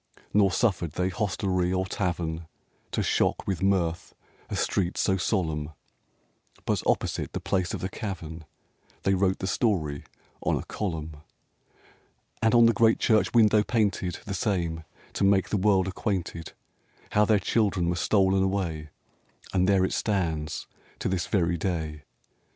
Nor 0.33 0.51
suffered 0.51 0.93
they 0.93 1.09
hostelry 1.09 1.71
or 1.71 1.85
tavern 1.85 2.47
To 2.91 3.03
shock 3.03 3.45
with 3.45 3.61
mirth 3.61 4.15
a 4.49 4.55
street 4.55 4.97
so 4.97 5.15
solemn; 5.15 5.73
But 6.65 6.81
opposite 6.87 7.33
the 7.33 7.39
place 7.39 7.75
of 7.75 7.81
the 7.81 7.87
cavern 7.89 8.45
They 9.03 9.13
wrote 9.13 9.37
the 9.37 9.45
story 9.45 10.03
on 10.41 10.55
a 10.57 10.63
column, 10.65 11.17
And 12.41 12.55
on 12.55 12.65
the 12.65 12.73
great 12.73 12.97
church 12.97 13.35
window 13.35 13.61
painted 13.61 14.17
The 14.25 14.33
same, 14.33 14.85
to 15.13 15.23
make 15.23 15.49
the 15.49 15.55
world 15.57 15.87
acquainted 15.87 16.53
How 17.11 17.23
their 17.23 17.37
children 17.37 17.87
were 17.87 17.95
stolen 17.95 18.41
away, 18.41 18.89
And 19.53 19.69
there 19.69 19.85
it 19.85 19.93
stands 19.93 20.65
to 20.97 21.09
this 21.09 21.27
very 21.27 21.57
day. 21.57 22.05